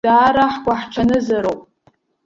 Даара 0.07 0.45
ҳгәаҳҽанызароуп. 0.53 1.61